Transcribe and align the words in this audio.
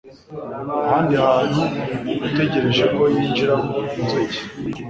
Ahandi 0.85 1.13
hantu 1.25 1.61
utegereje 2.27 2.83
ko 2.95 3.01
yinjiramo 3.15 3.77
inzuki. 3.99 4.39